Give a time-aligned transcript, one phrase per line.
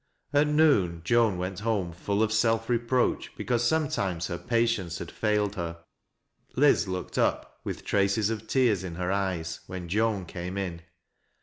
[0.33, 5.53] At noon Joan went home full of self reproach because sanetimes her patience had failed
[5.57, 5.83] her.
[6.55, 10.81] Liz looked up irith traces of tears in her eyes, when Joan came in.